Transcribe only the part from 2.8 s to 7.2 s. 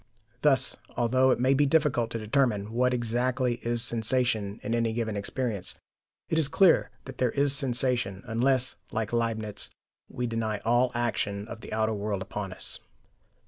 exactly is sensation in any given experience, it is clear that